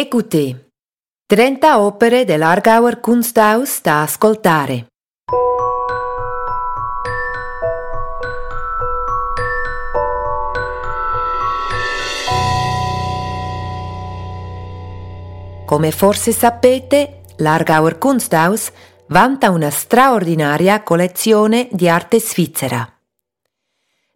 Écoutez. 0.00 0.54
30 1.26 1.80
opere 1.80 2.24
dell'Argauer 2.24 3.00
Kunsthaus 3.00 3.80
da 3.82 4.02
ascoltare. 4.02 4.86
Come 15.66 15.90
forse 15.90 16.30
sapete, 16.30 17.22
l'Argauer 17.38 17.98
Kunsthaus 17.98 18.70
vanta 19.06 19.50
una 19.50 19.70
straordinaria 19.70 20.84
collezione 20.84 21.66
di 21.72 21.88
arte 21.88 22.20
svizzera. 22.20 22.88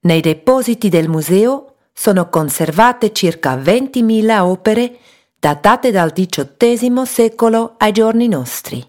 Nei 0.03 0.21
depositi 0.21 0.89
del 0.89 1.09
museo 1.09 1.75
sono 1.93 2.29
conservate 2.29 3.13
circa 3.13 3.57
20.000 3.57 4.39
opere 4.39 4.99
datate 5.43 5.91
dal 5.91 6.13
XVIII 6.13 7.05
secolo 7.05 7.75
ai 7.79 7.91
giorni 7.91 8.29
nostri. 8.29 8.81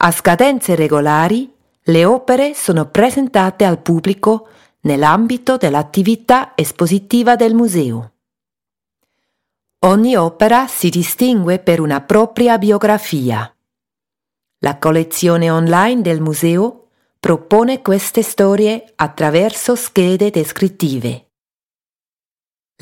A 0.00 0.10
scadenze 0.12 0.74
regolari, 0.74 1.50
le 1.84 2.04
opere 2.04 2.52
sono 2.52 2.90
presentate 2.90 3.64
al 3.64 3.80
pubblico 3.80 4.48
nell'ambito 4.80 5.56
dell'attività 5.56 6.52
espositiva 6.54 7.36
del 7.36 7.54
museo. 7.54 8.12
Ogni 9.86 10.14
opera 10.14 10.66
si 10.66 10.90
distingue 10.90 11.58
per 11.58 11.80
una 11.80 12.02
propria 12.02 12.58
biografia. 12.58 13.50
La 14.58 14.76
collezione 14.76 15.48
online 15.48 16.02
del 16.02 16.20
museo 16.20 16.88
propone 17.18 17.80
queste 17.80 18.20
storie 18.20 18.92
attraverso 18.94 19.74
schede 19.74 20.28
descrittive. 20.28 21.27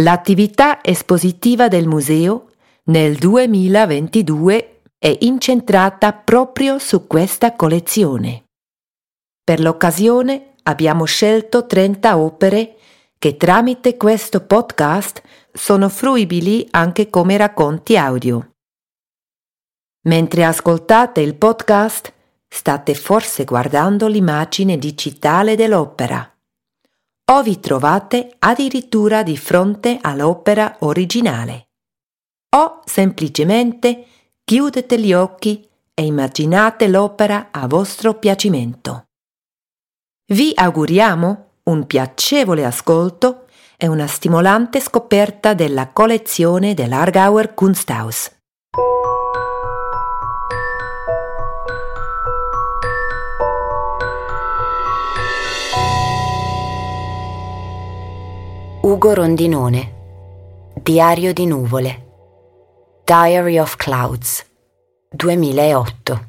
L'attività 0.01 0.85
espositiva 0.85 1.69
del 1.69 1.87
museo 1.87 2.51
nel 2.85 3.17
2022 3.17 4.83
è 4.99 5.17
incentrata 5.21 6.13
proprio 6.13 6.79
su 6.79 7.07
questa 7.07 7.57
collezione. 7.57 8.45
Per 9.43 9.59
l'occasione 9.59 10.57
abbiamo 10.65 11.05
scelto 11.05 11.65
30 11.65 12.19
opere 12.19 12.77
che 13.19 13.39
tramite 13.39 13.97
questo 13.97 14.45
podcast 14.45 15.23
sono 15.51 15.89
fruibili 15.89 16.69
anche 16.73 17.09
come 17.09 17.39
racconti 17.39 17.97
audio. 17.97 18.51
Mentre 20.03 20.45
ascoltate 20.45 21.23
il 21.23 21.37
podcast, 21.37 22.13
state 22.47 22.93
forse 22.93 23.45
guardando 23.45 24.09
l'immagine 24.09 24.77
digitale 24.77 25.57
dell'opera 25.57 26.36
o 27.33 27.43
vi 27.43 27.59
trovate 27.59 28.37
addirittura 28.39 29.23
di 29.23 29.37
fronte 29.37 29.99
all'opera 30.01 30.77
originale 30.81 31.67
o 32.57 32.83
semplicemente 32.85 34.07
chiudete 34.45 34.99
gli 34.99 35.13
occhi 35.13 35.69
e 35.93 36.05
immaginate 36.05 36.89
l'opera 36.89 37.49
a 37.51 37.67
vostro 37.67 38.15
piacimento. 38.15 39.07
Vi 40.33 40.53
auguriamo 40.55 41.51
un 41.65 41.87
piacevole 41.87 42.65
ascolto 42.65 43.47
e 43.77 43.89
una 43.89 44.07
stimolante 44.07 44.81
scoperta 44.81 45.53
della 45.53 45.89
collezione 45.89 46.75
dell'Argauer 46.75 47.55
Kunsthaus. 47.55 48.36
Ugo 58.97 59.13
Rondinone 59.13 60.73
Diario 60.83 61.35
di 61.35 61.45
nuvole 61.45 62.07
Diary 63.05 63.59
of 63.59 63.77
Clouds 63.77 64.43
2008 65.11 66.29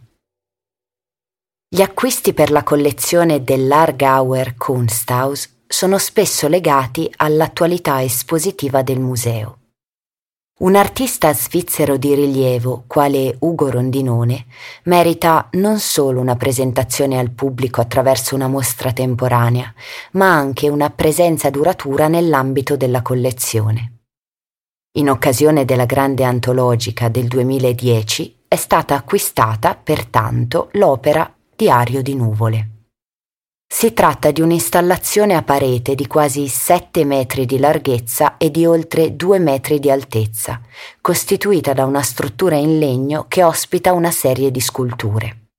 Gli 1.69 1.81
acquisti 1.81 2.33
per 2.33 2.51
la 2.51 2.63
collezione 2.63 3.41
dell'Argauer 3.41 4.57
Kunsthaus 4.57 5.61
sono 5.65 5.97
spesso 5.97 6.49
legati 6.49 7.09
all'attualità 7.15 8.03
espositiva 8.03 8.81
del 8.81 8.99
museo. 8.99 9.56
Un 10.59 10.75
artista 10.75 11.31
svizzero 11.35 11.97
di 11.97 12.15
rilievo, 12.15 12.85
quale 12.87 13.35
Ugo 13.41 13.69
Rondinone, 13.69 14.47
merita 14.85 15.49
non 15.51 15.77
solo 15.77 16.19
una 16.19 16.35
presentazione 16.35 17.19
al 17.19 17.29
pubblico 17.29 17.79
attraverso 17.79 18.33
una 18.33 18.47
mostra 18.47 18.91
temporanea, 18.91 19.71
ma 20.13 20.33
anche 20.33 20.67
una 20.67 20.89
presenza 20.89 21.51
duratura 21.51 22.07
nell'ambito 22.07 22.75
della 22.75 23.03
collezione. 23.03 23.91
In 24.93 25.11
occasione 25.11 25.63
della 25.63 25.85
grande 25.85 26.23
antologica 26.23 27.07
del 27.07 27.27
2010 27.27 28.45
è 28.47 28.55
stata 28.55 28.95
acquistata, 28.95 29.75
pertanto, 29.75 30.69
l'opera 30.71 31.31
Diario 31.55 32.01
di 32.01 32.15
nuvole. 32.15 32.76
Si 33.69 33.93
tratta 33.93 34.31
di 34.31 34.41
un'installazione 34.41 35.35
a 35.35 35.43
parete 35.43 35.93
di 35.93 36.07
quasi 36.07 36.47
7 36.47 37.03
metri 37.03 37.45
di 37.45 37.59
larghezza 37.59 38.37
e 38.37 38.49
di 38.49 38.65
oltre 38.65 39.15
2 39.15 39.39
metri 39.39 39.79
di 39.79 39.91
altezza, 39.91 40.61
costituita 41.01 41.73
da 41.73 41.85
una 41.85 42.01
struttura 42.01 42.55
in 42.55 42.79
legno 42.79 43.25
che 43.27 43.43
ospita 43.43 43.91
una 43.91 44.09
serie 44.09 44.51
di 44.51 44.61
sculture. 44.61 45.49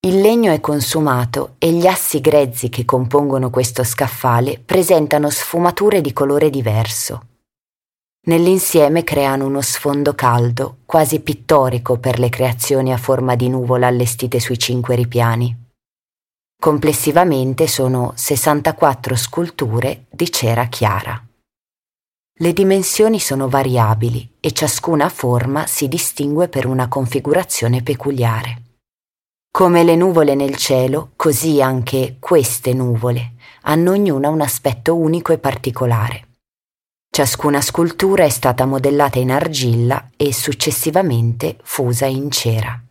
Il 0.00 0.20
legno 0.20 0.52
è 0.52 0.60
consumato 0.60 1.54
e 1.58 1.72
gli 1.72 1.86
assi 1.86 2.20
grezzi 2.20 2.68
che 2.68 2.84
compongono 2.84 3.50
questo 3.50 3.82
scaffale 3.82 4.60
presentano 4.64 5.28
sfumature 5.30 6.00
di 6.00 6.12
colore 6.12 6.50
diverso. 6.50 7.22
Nell'insieme 8.26 9.02
creano 9.02 9.46
uno 9.46 9.62
sfondo 9.62 10.14
caldo, 10.14 10.78
quasi 10.84 11.20
pittorico 11.20 11.98
per 11.98 12.18
le 12.18 12.28
creazioni 12.28 12.92
a 12.92 12.98
forma 12.98 13.34
di 13.34 13.48
nuvola 13.48 13.86
allestite 13.86 14.38
sui 14.38 14.58
cinque 14.58 14.94
ripiani. 14.94 15.67
Complessivamente 16.60 17.68
sono 17.68 18.12
64 18.16 19.14
sculture 19.14 20.06
di 20.10 20.28
cera 20.32 20.66
chiara. 20.66 21.24
Le 22.40 22.52
dimensioni 22.52 23.20
sono 23.20 23.48
variabili 23.48 24.28
e 24.40 24.50
ciascuna 24.50 25.08
forma 25.08 25.68
si 25.68 25.86
distingue 25.86 26.48
per 26.48 26.66
una 26.66 26.88
configurazione 26.88 27.84
peculiare. 27.84 28.62
Come 29.52 29.84
le 29.84 29.94
nuvole 29.94 30.34
nel 30.34 30.56
cielo, 30.56 31.12
così 31.14 31.62
anche 31.62 32.16
queste 32.18 32.72
nuvole 32.74 33.34
hanno 33.62 33.92
ognuna 33.92 34.28
un 34.28 34.40
aspetto 34.40 34.96
unico 34.96 35.32
e 35.32 35.38
particolare. 35.38 36.26
Ciascuna 37.08 37.60
scultura 37.60 38.24
è 38.24 38.30
stata 38.30 38.66
modellata 38.66 39.20
in 39.20 39.30
argilla 39.30 40.10
e 40.16 40.32
successivamente 40.32 41.56
fusa 41.62 42.06
in 42.06 42.32
cera. 42.32 42.82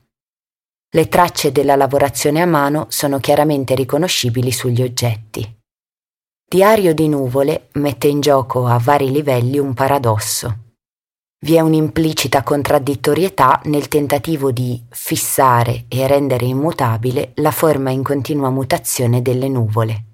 Le 0.90 1.10
tracce 1.10 1.52
della 1.52 1.76
lavorazione 1.76 2.42
a 2.42 2.46
mano 2.46 2.86
sono 2.88 3.20
chiaramente 3.20 3.76
riconoscibili 3.76 4.54
sugli 4.54 4.82
oggetti. 4.82 5.60
Diario 6.50 6.94
di 6.94 7.10
nuvole 7.10 7.68
mette 7.74 8.08
in 8.08 8.22
gioco 8.22 8.66
a 8.66 8.78
vari 8.78 9.12
livelli 9.12 9.60
un 9.60 9.74
paradosso. 9.74 10.60
Vi 11.40 11.56
è 11.56 11.60
un'implicita 11.60 12.42
contraddittorietà 12.42 13.60
nel 13.66 13.90
tentativo 13.90 14.52
di 14.52 14.82
fissare 14.90 15.86
e 15.90 16.08
rendere 16.08 16.46
immutabile 16.46 17.34
la 17.36 17.52
forma 17.52 17.90
in 17.90 18.02
continua 18.02 18.50
mutazione 18.50 19.22
delle 19.22 19.50
nuvole. 19.50 20.07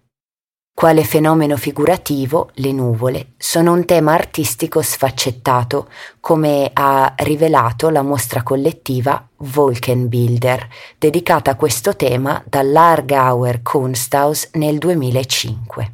Quale 0.76 1.04
fenomeno 1.04 1.56
figurativo, 1.56 2.50
le 2.56 2.72
nuvole 2.72 3.34
sono 3.38 3.74
un 3.74 3.86
tema 3.86 4.14
artistico 4.14 4.82
sfaccettato, 4.82 5.88
come 6.20 6.72
ha 6.74 7.14
rivelato 7.18 7.90
la 7.90 8.02
mostra 8.02 8.42
collettiva 8.42 9.26
Wolkenbilder, 9.38 10.68
dedicata 10.98 11.52
a 11.52 11.56
questo 11.56 11.96
tema 11.96 12.44
dall'Argauer 12.46 13.62
Kunsthaus 13.62 14.50
nel 14.54 14.80
2005. 14.80 15.94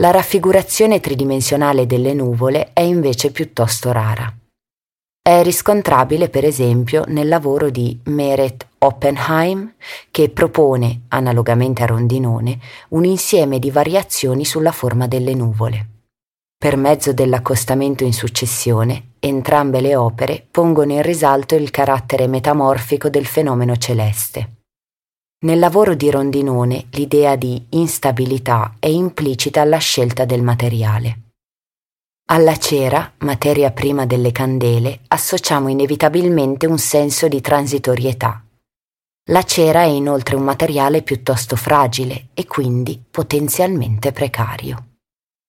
La 0.00 0.10
raffigurazione 0.10 1.00
tridimensionale 1.00 1.84
delle 1.84 2.14
nuvole 2.14 2.70
è 2.72 2.80
invece 2.80 3.30
piuttosto 3.30 3.92
rara. 3.92 4.32
È 5.24 5.40
riscontrabile 5.44 6.28
per 6.28 6.44
esempio 6.44 7.04
nel 7.06 7.28
lavoro 7.28 7.70
di 7.70 7.96
Meret 8.06 8.66
Oppenheim 8.78 9.74
che 10.10 10.30
propone, 10.30 11.02
analogamente 11.10 11.84
a 11.84 11.86
Rondinone, 11.86 12.58
un 12.88 13.04
insieme 13.04 13.60
di 13.60 13.70
variazioni 13.70 14.44
sulla 14.44 14.72
forma 14.72 15.06
delle 15.06 15.32
nuvole. 15.34 15.86
Per 16.58 16.76
mezzo 16.76 17.12
dell'accostamento 17.12 18.02
in 18.02 18.12
successione, 18.12 19.12
entrambe 19.20 19.80
le 19.80 19.94
opere 19.94 20.44
pongono 20.50 20.94
in 20.94 21.02
risalto 21.02 21.54
il 21.54 21.70
carattere 21.70 22.26
metamorfico 22.26 23.08
del 23.08 23.26
fenomeno 23.26 23.76
celeste. 23.76 24.62
Nel 25.44 25.60
lavoro 25.60 25.94
di 25.94 26.10
Rondinone 26.10 26.86
l'idea 26.90 27.36
di 27.36 27.64
instabilità 27.70 28.74
è 28.80 28.88
implicita 28.88 29.60
alla 29.60 29.78
scelta 29.78 30.24
del 30.24 30.42
materiale. 30.42 31.31
Alla 32.32 32.56
cera, 32.56 33.12
materia 33.18 33.72
prima 33.72 34.06
delle 34.06 34.32
candele, 34.32 35.00
associamo 35.08 35.68
inevitabilmente 35.68 36.64
un 36.64 36.78
senso 36.78 37.28
di 37.28 37.42
transitorietà. 37.42 38.42
La 39.28 39.42
cera 39.42 39.82
è 39.82 39.88
inoltre 39.88 40.36
un 40.36 40.42
materiale 40.42 41.02
piuttosto 41.02 41.56
fragile 41.56 42.28
e 42.32 42.46
quindi 42.46 42.98
potenzialmente 43.10 44.12
precario. 44.12 44.86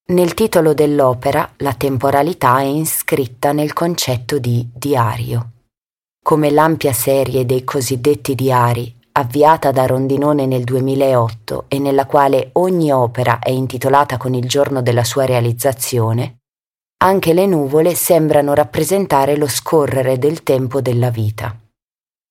Nel 0.07 0.33
titolo 0.33 0.73
dell'opera 0.73 1.53
la 1.59 1.73
temporalità 1.73 2.59
è 2.59 2.65
iscritta 2.65 3.53
nel 3.53 3.71
concetto 3.71 4.37
di 4.37 4.67
diario. 4.73 5.51
Come 6.21 6.51
l'ampia 6.51 6.91
serie 6.91 7.45
dei 7.45 7.63
cosiddetti 7.63 8.35
diari, 8.35 8.93
avviata 9.13 9.71
da 9.71 9.85
Rondinone 9.85 10.45
nel 10.45 10.65
2008 10.65 11.63
e 11.69 11.79
nella 11.79 12.05
quale 12.05 12.49
ogni 12.53 12.91
opera 12.91 13.39
è 13.39 13.51
intitolata 13.51 14.17
con 14.17 14.33
il 14.33 14.49
giorno 14.49 14.81
della 14.81 15.05
sua 15.05 15.23
realizzazione, 15.23 16.39
anche 17.03 17.33
le 17.33 17.45
nuvole 17.45 17.95
sembrano 17.95 18.53
rappresentare 18.53 19.35
lo 19.35 19.47
scorrere 19.47 20.17
del 20.17 20.41
tempo 20.41 20.79
della 20.79 21.09
vita. 21.09 21.53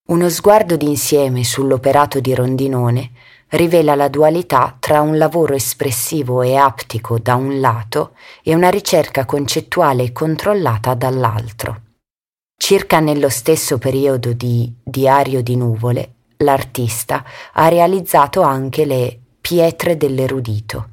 Uno 0.08 0.30
sguardo 0.30 0.76
d'insieme 0.76 1.44
sull'operato 1.44 2.20
di 2.20 2.34
Rondinone 2.34 3.10
rivela 3.48 3.94
la 3.94 4.08
dualità 4.08 4.74
tra 4.80 5.02
un 5.02 5.19
lavoro 5.19 5.54
espressivo 5.54 6.40
e 6.40 6.56
aptico 6.56 7.19
da 7.19 7.34
un 7.34 7.60
lato 7.60 8.12
e 8.42 8.54
una 8.54 8.70
ricerca 8.70 9.26
concettuale 9.26 10.04
e 10.04 10.12
controllata 10.12 10.94
dall'altro. 10.94 11.80
Circa 12.56 12.98
nello 13.00 13.28
stesso 13.28 13.76
periodo 13.76 14.32
di 14.32 14.72
Diario 14.82 15.42
di 15.42 15.54
nuvole, 15.54 16.14
l'artista 16.38 17.22
ha 17.52 17.69
realizzato 17.69 18.40
anche 18.40 18.86
le 18.86 19.19
Pietre 19.42 19.98
dell'erudito, 19.98 20.92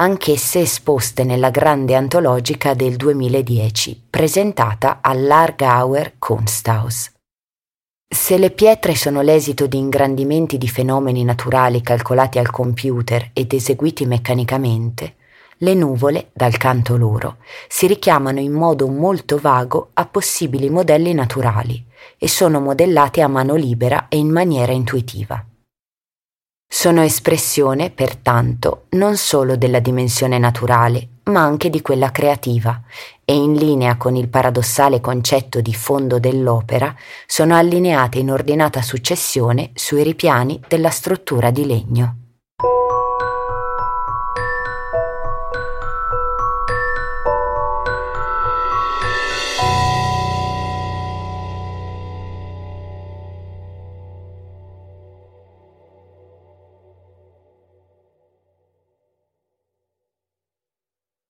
anch'esse 0.00 0.60
esposte 0.60 1.24
nella 1.24 1.50
grande 1.50 1.96
antologica 1.96 2.72
del 2.72 2.94
2010, 2.94 4.04
presentata 4.08 4.98
all'Argauer 5.00 6.14
Kunsthaus. 6.20 7.10
Se 8.08 8.38
le 8.38 8.52
pietre 8.52 8.94
sono 8.94 9.22
l'esito 9.22 9.66
di 9.66 9.76
ingrandimenti 9.76 10.56
di 10.56 10.68
fenomeni 10.68 11.24
naturali 11.24 11.80
calcolati 11.82 12.38
al 12.38 12.48
computer 12.48 13.30
ed 13.32 13.52
eseguiti 13.52 14.06
meccanicamente, 14.06 15.16
le 15.58 15.74
nuvole, 15.74 16.30
dal 16.32 16.56
canto 16.58 16.96
loro, 16.96 17.38
si 17.66 17.88
richiamano 17.88 18.38
in 18.38 18.52
modo 18.52 18.86
molto 18.86 19.36
vago 19.36 19.90
a 19.94 20.06
possibili 20.06 20.70
modelli 20.70 21.12
naturali 21.12 21.84
e 22.16 22.28
sono 22.28 22.60
modellate 22.60 23.20
a 23.20 23.26
mano 23.26 23.56
libera 23.56 24.06
e 24.08 24.18
in 24.18 24.30
maniera 24.30 24.70
intuitiva. 24.70 25.44
Sono 26.70 27.02
espressione, 27.02 27.88
pertanto, 27.88 28.84
non 28.90 29.16
solo 29.16 29.56
della 29.56 29.78
dimensione 29.78 30.38
naturale, 30.38 31.08
ma 31.24 31.40
anche 31.40 31.70
di 31.70 31.80
quella 31.80 32.10
creativa, 32.10 32.82
e 33.24 33.34
in 33.34 33.54
linea 33.54 33.96
con 33.96 34.16
il 34.16 34.28
paradossale 34.28 35.00
concetto 35.00 35.62
di 35.62 35.72
fondo 35.72 36.18
dell'opera, 36.18 36.94
sono 37.26 37.56
allineate 37.56 38.18
in 38.18 38.30
ordinata 38.30 38.82
successione 38.82 39.70
sui 39.72 40.02
ripiani 40.02 40.60
della 40.68 40.90
struttura 40.90 41.50
di 41.50 41.64
legno. 41.64 42.17